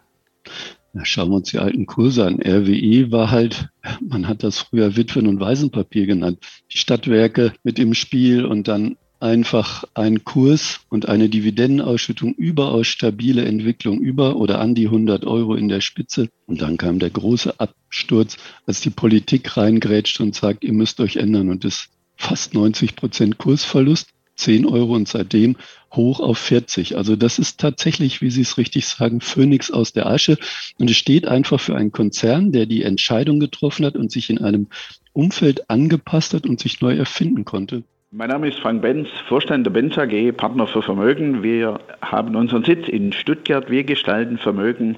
Na, 0.93 1.05
schauen 1.05 1.31
wir 1.31 1.37
uns 1.37 1.51
die 1.51 1.59
alten 1.59 1.87
Kurse 1.87 2.27
an. 2.27 2.41
RWE 2.41 3.13
war 3.13 3.31
halt, 3.31 3.69
man 4.01 4.27
hat 4.27 4.43
das 4.43 4.59
früher 4.59 4.97
Witwen- 4.97 5.29
und 5.29 5.39
Waisenpapier 5.39 6.07
genannt. 6.07 6.41
Die 6.73 6.79
Stadtwerke 6.79 7.53
mit 7.63 7.79
im 7.79 7.95
Spiel 7.95 8.45
und 8.45 8.67
dann 8.67 8.97
einfach 9.21 9.85
ein 9.95 10.25
Kurs 10.25 10.81
und 10.89 11.09
eine 11.09 11.29
Dividendenausschüttung 11.29 12.35
überaus 12.35 12.87
stabile 12.87 13.45
Entwicklung 13.45 13.99
über 13.99 14.37
oder 14.37 14.61
an 14.61 14.75
die 14.75 14.87
100 14.87 15.25
Euro 15.25 15.55
in 15.55 15.69
der 15.69 15.81
Spitze. 15.81 16.29
Und 16.47 16.63
dann 16.63 16.77
kam 16.77 16.99
der 16.99 17.11
große 17.11 17.59
Absturz, 17.61 18.37
als 18.67 18.81
die 18.81 18.91
Politik 18.91 19.57
reingrätscht 19.57 20.21
und 20.21 20.35
sagt, 20.35 20.65
ihr 20.65 20.73
müsst 20.73 21.01
euch 21.01 21.17
ändern 21.17 21.51
und 21.51 21.65
das 21.65 21.89
fast 22.17 22.55
90 22.55 22.97
Prozent 22.97 23.39
Kursverlust. 23.39 24.09
10 24.39 24.67
Euro 24.67 24.95
und 24.95 25.09
seitdem 25.09 25.57
hoch 25.93 26.21
auf 26.21 26.39
40. 26.39 26.97
Also 26.97 27.17
das 27.17 27.39
ist 27.39 27.61
tatsächlich, 27.61 28.23
wie 28.23 28.31
Sie 28.31 28.43
es 28.43 28.59
richtig 28.59 28.87
sagen, 28.87 29.21
Phönix 29.21 29.71
aus 29.71 29.93
der 29.93 30.07
Asche. 30.07 30.39
Und 30.79 30.91
es 30.91 30.97
steht 30.97 31.27
einfach 31.27 31.61
für 31.61 31.77
einen 31.77 31.93
Konzern, 31.93 32.53
der 32.53 32.67
die 32.67 32.83
Entscheidung 32.83 33.41
getroffen 33.41 33.85
hat 33.85 33.97
und 33.97 34.11
sich 34.11 34.31
in 34.31 34.39
einem 34.39 34.69
Umfeld 35.13 35.69
angepasst 35.69 36.35
hat 36.35 36.47
und 36.47 36.61
sich 36.61 36.81
neu 36.81 36.95
erfinden 36.95 37.45
konnte. 37.45 37.83
Mein 38.11 38.31
Name 38.31 38.49
ist 38.49 38.59
Frank 38.61 38.81
Benz, 38.81 39.09
Vorstand 39.29 39.67
der 39.67 39.71
Benz 39.71 39.99
AG, 39.99 40.33
Partner 40.33 40.67
für 40.67 40.81
Vermögen. 40.81 41.43
Wir 41.43 41.79
haben 42.01 42.37
unseren 42.37 42.65
Sitz 42.65 42.89
in 42.89 43.13
Stuttgart. 43.13 43.71
Wir 43.71 43.85
gestalten 43.85 44.39
Vermögen. 44.39 44.97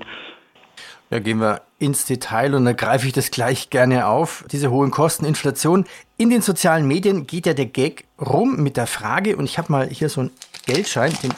Da 1.11 1.19
gehen 1.19 1.41
wir 1.41 1.63
ins 1.81 2.05
Detail 2.05 2.55
und 2.55 2.65
da 2.65 2.73
greife 2.73 3.07
ich 3.07 3.13
das 3.13 3.33
gleich 3.33 3.69
gerne 3.69 4.07
auf. 4.07 4.45
Diese 4.53 4.71
hohen 4.71 4.93
Kosten, 4.93 5.25
Inflation. 5.25 5.85
In 6.17 6.31
den 6.31 6.41
sozialen 6.41 6.87
Medien 6.87 7.27
geht 7.27 7.47
ja 7.47 7.53
der 7.53 7.67
Gag 7.67 8.05
rum 8.21 8.63
mit 8.63 8.77
der 8.77 8.87
Frage, 8.87 9.37
und 9.37 9.45
ich 9.45 9.59
habe 9.59 9.73
mal 9.73 9.89
hier 9.89 10.09
so 10.09 10.21
einen 10.21 10.31
Geldschein, 10.67 11.13
den 11.23 11.33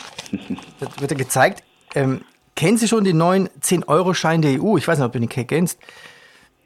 das 0.78 0.90
wird 1.00 1.10
ja 1.10 1.16
gezeigt. 1.16 1.62
Ähm, 1.94 2.20
kennen 2.54 2.76
Sie 2.76 2.86
schon 2.86 3.04
den 3.04 3.16
neuen 3.16 3.48
10-Euro-Schein 3.62 4.42
der 4.42 4.62
EU? 4.62 4.76
Ich 4.76 4.86
weiß 4.86 4.98
nicht, 4.98 5.06
ob 5.06 5.12
du 5.12 5.20
den 5.20 5.28
kennst. 5.28 5.78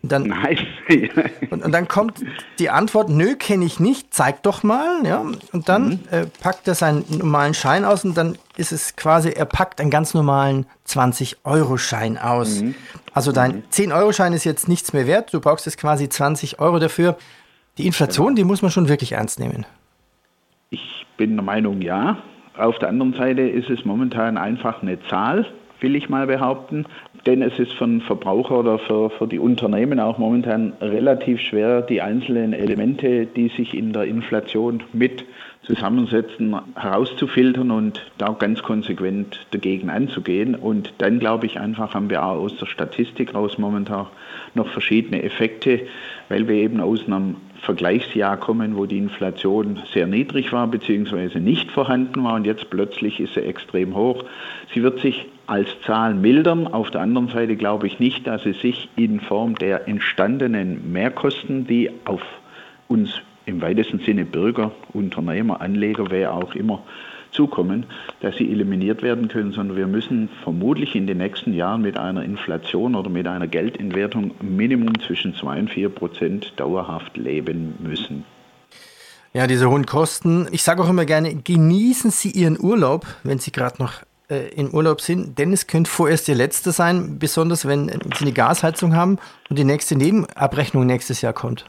Und 0.02 0.12
dann, 0.12 0.22
Nein. 0.24 0.58
und, 1.50 1.64
und, 1.64 1.72
dann 1.72 1.88
kommt 1.88 2.24
die 2.58 2.70
Antwort, 2.70 3.08
nö, 3.08 3.34
kenne 3.34 3.64
ich 3.64 3.80
nicht, 3.80 4.14
zeig 4.14 4.42
doch 4.44 4.62
mal. 4.62 5.04
Ja? 5.04 5.24
Und 5.52 5.68
dann 5.68 5.88
mhm. 5.88 6.00
äh, 6.10 6.26
packt 6.40 6.68
er 6.68 6.74
seinen 6.74 7.04
normalen 7.08 7.54
Schein 7.54 7.84
aus 7.84 8.04
und 8.04 8.16
dann 8.16 8.38
ist 8.56 8.72
es 8.72 8.94
quasi, 8.94 9.30
er 9.30 9.46
packt 9.46 9.80
einen 9.80 9.90
ganz 9.90 10.14
normalen 10.14 10.66
20-Euro-Schein 10.86 12.18
aus. 12.18 12.60
Mhm. 12.60 12.74
Also 13.14 13.32
dein 13.32 13.56
mhm. 13.56 13.62
10-Euro-Schein 13.72 14.32
ist 14.32 14.44
jetzt 14.44 14.68
nichts 14.68 14.92
mehr 14.92 15.06
wert, 15.06 15.32
du 15.34 15.40
brauchst 15.40 15.66
jetzt 15.66 15.78
quasi 15.78 16.08
20 16.08 16.60
Euro 16.60 16.78
dafür. 16.78 17.16
Die 17.78 17.86
Inflation, 17.86 18.28
genau. 18.28 18.36
die 18.36 18.44
muss 18.44 18.62
man 18.62 18.70
schon 18.70 18.88
wirklich 18.88 19.12
ernst 19.12 19.40
nehmen. 19.40 19.66
Ich 20.70 21.06
bin 21.16 21.34
der 21.34 21.44
Meinung, 21.44 21.82
ja. 21.82 22.18
Auf 22.56 22.78
der 22.78 22.88
anderen 22.88 23.12
Seite 23.14 23.42
ist 23.42 23.68
es 23.68 23.84
momentan 23.84 24.38
einfach 24.38 24.82
eine 24.82 24.98
Zahl, 25.08 25.46
will 25.80 25.94
ich 25.94 26.08
mal 26.08 26.26
behaupten. 26.26 26.86
Denn 27.26 27.42
es 27.42 27.58
ist 27.58 27.72
für 27.72 27.86
den 27.86 28.00
Verbraucher 28.00 28.60
oder 28.60 28.78
für, 28.78 29.10
für 29.10 29.26
die 29.26 29.40
Unternehmen 29.40 29.98
auch 29.98 30.16
momentan 30.16 30.74
relativ 30.80 31.40
schwer, 31.40 31.82
die 31.82 32.00
einzelnen 32.00 32.52
Elemente, 32.52 33.26
die 33.26 33.48
sich 33.48 33.74
in 33.74 33.92
der 33.92 34.04
Inflation 34.04 34.84
mit 34.92 35.24
zusammensetzen, 35.62 36.54
herauszufiltern 36.76 37.72
und 37.72 38.00
da 38.18 38.28
ganz 38.38 38.62
konsequent 38.62 39.44
dagegen 39.50 39.90
anzugehen. 39.90 40.54
Und 40.54 40.94
dann 40.98 41.18
glaube 41.18 41.46
ich 41.46 41.58
einfach, 41.58 41.94
haben 41.94 42.10
wir 42.10 42.24
auch 42.24 42.36
aus 42.36 42.56
der 42.58 42.66
Statistik 42.66 43.34
raus 43.34 43.58
momentan 43.58 44.06
noch 44.54 44.68
verschiedene 44.68 45.24
Effekte, 45.24 45.80
weil 46.28 46.46
wir 46.46 46.54
eben 46.54 46.80
aus 46.80 47.04
einem 47.06 47.38
Vergleichsjahr 47.60 48.36
kommen, 48.36 48.76
wo 48.76 48.86
die 48.86 48.98
Inflation 48.98 49.80
sehr 49.92 50.06
niedrig 50.06 50.52
war 50.52 50.68
bzw. 50.68 51.40
nicht 51.40 51.72
vorhanden 51.72 52.22
war 52.22 52.34
und 52.34 52.46
jetzt 52.46 52.70
plötzlich 52.70 53.18
ist 53.18 53.34
sie 53.34 53.40
extrem 53.40 53.96
hoch. 53.96 54.24
Sie 54.72 54.84
wird 54.84 55.00
sich 55.00 55.26
als 55.46 55.68
Zahl 55.84 56.14
mildern. 56.14 56.66
Auf 56.66 56.90
der 56.90 57.00
anderen 57.00 57.28
Seite 57.28 57.56
glaube 57.56 57.86
ich 57.86 57.98
nicht, 57.98 58.26
dass 58.26 58.42
sie 58.42 58.52
sich 58.52 58.88
in 58.96 59.20
Form 59.20 59.54
der 59.54 59.88
entstandenen 59.88 60.92
Mehrkosten, 60.92 61.66
die 61.66 61.90
auf 62.04 62.22
uns 62.88 63.20
im 63.46 63.62
weitesten 63.62 64.00
Sinne 64.00 64.24
Bürger, 64.24 64.72
Unternehmer, 64.92 65.60
Anleger, 65.60 66.06
wer 66.10 66.34
auch 66.34 66.54
immer 66.54 66.82
zukommen, 67.30 67.86
dass 68.20 68.36
sie 68.36 68.50
eliminiert 68.50 69.02
werden 69.02 69.28
können, 69.28 69.52
sondern 69.52 69.76
wir 69.76 69.86
müssen 69.86 70.28
vermutlich 70.42 70.94
in 70.94 71.06
den 71.06 71.18
nächsten 71.18 71.52
Jahren 71.52 71.82
mit 71.82 71.98
einer 71.98 72.24
Inflation 72.24 72.94
oder 72.94 73.10
mit 73.10 73.26
einer 73.26 73.46
Geldentwertung 73.46 74.32
Minimum 74.40 74.98
zwischen 75.00 75.34
2 75.34 75.58
und 75.60 75.70
4 75.70 75.88
Prozent 75.90 76.52
dauerhaft 76.56 77.16
leben 77.16 77.74
müssen. 77.78 78.24
Ja, 79.32 79.46
diese 79.46 79.68
hohen 79.68 79.84
Kosten. 79.84 80.48
Ich 80.50 80.62
sage 80.62 80.82
auch 80.82 80.88
immer 80.88 81.04
gerne, 81.04 81.34
genießen 81.34 82.10
Sie 82.10 82.30
Ihren 82.30 82.58
Urlaub, 82.58 83.06
wenn 83.22 83.38
Sie 83.38 83.52
gerade 83.52 83.82
noch 83.82 84.00
äh, 84.28 84.48
in 84.54 84.74
Urlaub 84.74 85.00
sind, 85.00 85.38
denn 85.38 85.52
es 85.52 85.66
könnte 85.66 85.90
vorerst 85.90 86.28
Ihr 86.28 86.34
letzter 86.34 86.72
sein, 86.72 87.18
besonders 87.18 87.66
wenn 87.66 87.88
Sie 87.88 88.24
eine 88.24 88.32
Gasheizung 88.32 88.94
haben 88.94 89.18
und 89.48 89.58
die 89.58 89.64
nächste 89.64 89.96
Nebenabrechnung 89.96 90.84
nächstes 90.84 91.22
Jahr 91.22 91.32
kommt. 91.32 91.66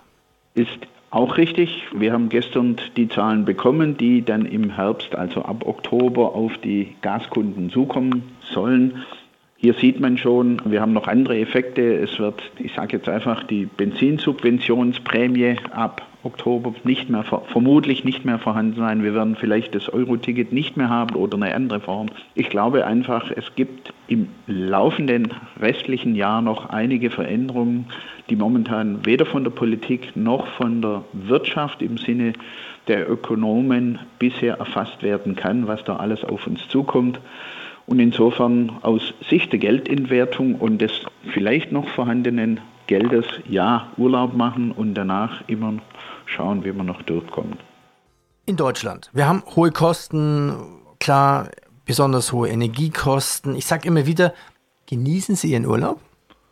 Ist 0.55 0.79
auch 1.11 1.37
richtig. 1.37 1.83
Wir 1.93 2.13
haben 2.13 2.29
gestern 2.29 2.77
die 2.95 3.07
Zahlen 3.07 3.45
bekommen, 3.45 3.95
die 3.97 4.23
dann 4.23 4.45
im 4.45 4.71
Herbst, 4.71 5.15
also 5.15 5.43
ab 5.43 5.65
Oktober, 5.65 6.33
auf 6.33 6.51
die 6.63 6.95
Gaskunden 7.01 7.69
zukommen 7.69 8.23
sollen. 8.41 9.03
Hier 9.57 9.73
sieht 9.73 9.99
man 9.99 10.17
schon, 10.17 10.61
wir 10.65 10.81
haben 10.81 10.93
noch 10.93 11.07
andere 11.07 11.37
Effekte. 11.37 11.81
Es 11.95 12.17
wird, 12.17 12.41
ich 12.57 12.73
sage 12.73 12.97
jetzt 12.97 13.07
einfach, 13.07 13.43
die 13.43 13.65
Benzinsubventionsprämie 13.65 15.57
ab 15.71 16.06
Oktober 16.23 16.73
nicht 16.83 17.09
mehr, 17.09 17.23
vermutlich 17.23 18.03
nicht 18.03 18.25
mehr 18.25 18.39
vorhanden 18.39 18.75
sein. 18.75 19.03
Wir 19.03 19.13
werden 19.13 19.35
vielleicht 19.35 19.75
das 19.75 19.87
Euro-Ticket 19.89 20.51
nicht 20.51 20.75
mehr 20.75 20.89
haben 20.89 21.15
oder 21.15 21.37
eine 21.37 21.53
andere 21.53 21.79
Form. 21.79 22.07
Ich 22.35 22.49
glaube 22.49 22.85
einfach, 22.85 23.31
es 23.31 23.55
gibt 23.55 23.93
im 24.07 24.29
laufenden 24.47 25.33
restlichen 25.59 26.15
Jahr 26.15 26.41
noch 26.41 26.69
einige 26.69 27.09
Veränderungen, 27.11 27.85
die 28.29 28.35
momentan 28.35 29.05
weder 29.05 29.25
von 29.25 29.43
der 29.43 29.51
Politik 29.51 30.15
noch 30.15 30.47
von 30.47 30.81
der 30.81 31.03
Wirtschaft 31.13 31.81
im 31.81 31.97
Sinne 31.97 32.33
der 32.87 33.09
Ökonomen 33.09 33.99
bisher 34.17 34.55
erfasst 34.55 35.03
werden 35.03 35.35
kann, 35.35 35.67
was 35.67 35.83
da 35.83 35.97
alles 35.97 36.23
auf 36.23 36.47
uns 36.47 36.67
zukommt. 36.67 37.19
Und 37.85 37.99
insofern 37.99 38.71
aus 38.81 39.13
Sicht 39.29 39.51
der 39.51 39.59
Geldentwertung 39.59 40.55
und 40.55 40.81
des 40.81 40.91
vielleicht 41.31 41.71
noch 41.71 41.87
vorhandenen 41.87 42.59
Geldes 42.87 43.25
ja 43.47 43.91
Urlaub 43.97 44.33
machen 44.33 44.71
und 44.71 44.95
danach 44.95 45.47
immer 45.47 45.73
schauen, 46.25 46.63
wie 46.63 46.71
man 46.71 46.85
noch 46.85 47.01
durchkommt. 47.03 47.57
In 48.45 48.55
Deutschland. 48.55 49.09
Wir 49.13 49.27
haben 49.27 49.43
hohe 49.55 49.71
Kosten, 49.71 50.53
klar, 50.99 51.49
besonders 51.85 52.31
hohe 52.31 52.49
Energiekosten. 52.49 53.55
Ich 53.55 53.65
sage 53.65 53.87
immer 53.87 54.05
wieder, 54.05 54.33
genießen 54.87 55.35
Sie 55.35 55.51
Ihren 55.51 55.65
Urlaub. 55.65 55.99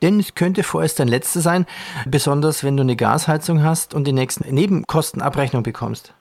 Denn 0.01 0.19
es 0.19 0.35
könnte 0.35 0.63
vorerst 0.63 0.99
dein 0.99 1.07
letzter 1.07 1.39
sein, 1.39 1.65
besonders 2.05 2.63
wenn 2.63 2.75
du 2.75 2.83
eine 2.83 2.97
Gasheizung 2.97 3.63
hast 3.63 3.93
und 3.93 4.05
die 4.05 4.13
nächsten 4.13 4.53
Nebenkostenabrechnung 4.53 5.63
bekommst. 5.63 6.13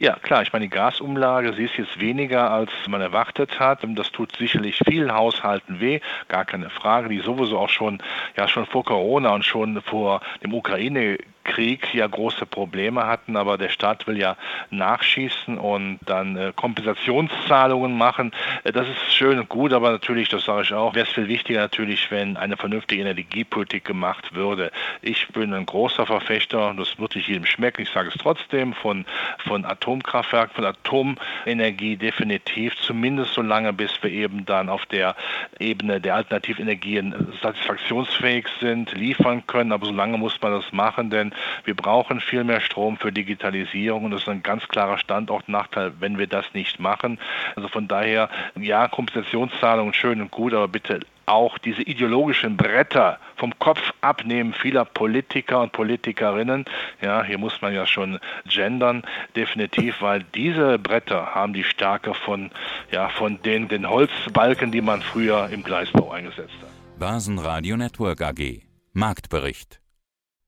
Ja, 0.00 0.14
klar. 0.14 0.40
Ich 0.40 0.50
meine, 0.50 0.64
die 0.64 0.70
Gasumlage, 0.70 1.52
sie 1.52 1.64
ist 1.64 1.76
jetzt 1.76 2.00
weniger, 2.00 2.50
als 2.50 2.70
man 2.88 3.02
erwartet 3.02 3.60
hat. 3.60 3.80
Das 3.84 4.10
tut 4.10 4.34
sicherlich 4.34 4.80
vielen 4.86 5.12
Haushalten 5.12 5.78
weh, 5.78 6.00
gar 6.26 6.46
keine 6.46 6.70
Frage, 6.70 7.10
die 7.10 7.18
sowieso 7.18 7.58
auch 7.58 7.68
schon, 7.68 8.02
ja, 8.34 8.48
schon 8.48 8.64
vor 8.64 8.82
Corona 8.82 9.34
und 9.34 9.44
schon 9.44 9.82
vor 9.82 10.22
dem 10.42 10.54
Ukraine 10.54 11.18
Krieg 11.44 11.94
ja 11.94 12.06
große 12.06 12.46
Probleme 12.46 13.06
hatten, 13.06 13.36
aber 13.36 13.58
der 13.58 13.70
Staat 13.70 14.06
will 14.06 14.18
ja 14.18 14.36
nachschießen 14.70 15.58
und 15.58 15.98
dann 16.04 16.36
äh, 16.36 16.52
Kompensationszahlungen 16.54 17.96
machen. 17.96 18.32
Äh, 18.64 18.72
das 18.72 18.88
ist 18.88 19.14
schön 19.14 19.38
und 19.38 19.48
gut, 19.48 19.72
aber 19.72 19.90
natürlich, 19.90 20.28
das 20.28 20.44
sage 20.44 20.62
ich 20.62 20.72
auch, 20.72 20.94
wäre 20.94 21.06
es 21.06 21.12
viel 21.12 21.28
wichtiger 21.28 21.60
natürlich, 21.60 22.10
wenn 22.10 22.36
eine 22.36 22.56
vernünftige 22.56 23.02
Energiepolitik 23.02 23.84
gemacht 23.84 24.34
würde. 24.34 24.70
Ich 25.02 25.28
bin 25.28 25.54
ein 25.54 25.66
großer 25.66 26.06
Verfechter, 26.06 26.74
das 26.76 26.98
wird 26.98 27.16
nicht 27.16 27.28
jedem 27.28 27.46
schmecken, 27.46 27.82
ich 27.82 27.90
sage 27.90 28.10
es 28.10 28.16
trotzdem, 28.20 28.72
von, 28.74 29.04
von 29.46 29.64
Atomkraftwerken, 29.64 30.54
von 30.54 30.64
Atomenergie 30.64 31.96
definitiv, 31.96 32.76
zumindest 32.76 33.34
so 33.34 33.42
lange, 33.42 33.72
bis 33.72 33.90
wir 34.02 34.10
eben 34.10 34.44
dann 34.44 34.68
auf 34.68 34.86
der 34.86 35.16
Ebene 35.58 36.00
der 36.00 36.16
Alternativenergien 36.16 37.32
satisfaktionsfähig 37.42 38.46
sind, 38.60 38.92
liefern 38.92 39.46
können, 39.46 39.72
aber 39.72 39.86
so 39.86 39.92
lange 39.92 40.18
muss 40.18 40.40
man 40.40 40.52
das 40.52 40.72
machen, 40.72 41.10
denn 41.10 41.29
wir 41.64 41.74
brauchen 41.74 42.20
viel 42.20 42.44
mehr 42.44 42.60
Strom 42.60 42.96
für 42.96 43.12
Digitalisierung 43.12 44.04
und 44.04 44.10
das 44.12 44.22
ist 44.22 44.28
ein 44.28 44.42
ganz 44.42 44.66
klarer 44.68 44.98
Standortnachteil, 44.98 45.92
wenn 46.00 46.18
wir 46.18 46.26
das 46.26 46.46
nicht 46.54 46.80
machen. 46.80 47.18
Also 47.56 47.68
von 47.68 47.88
daher, 47.88 48.28
ja, 48.58 48.88
Kompensationszahlungen 48.88 49.94
schön 49.94 50.20
und 50.20 50.30
gut, 50.30 50.54
aber 50.54 50.68
bitte 50.68 51.00
auch 51.30 51.58
diese 51.58 51.82
ideologischen 51.82 52.56
Bretter 52.56 53.18
vom 53.36 53.56
Kopf 53.58 53.80
abnehmen 54.00 54.52
vieler 54.52 54.84
Politiker 54.84 55.62
und 55.62 55.72
Politikerinnen. 55.72 56.64
Ja, 57.00 57.22
hier 57.22 57.38
muss 57.38 57.62
man 57.62 57.72
ja 57.72 57.86
schon 57.86 58.18
gendern, 58.46 59.04
definitiv, 59.36 60.02
weil 60.02 60.24
diese 60.34 60.78
Bretter 60.78 61.34
haben 61.34 61.52
die 61.52 61.64
Stärke 61.64 62.14
von, 62.14 62.50
ja, 62.90 63.08
von 63.10 63.40
den, 63.42 63.68
den 63.68 63.88
Holzbalken, 63.88 64.72
die 64.72 64.80
man 64.80 65.02
früher 65.02 65.48
im 65.50 65.62
Gleisbau 65.62 66.10
eingesetzt 66.10 66.54
hat. 66.60 66.98
Börsenradio 66.98 67.76
Network 67.76 68.20
AG. 68.20 68.62
Marktbericht. 68.92 69.79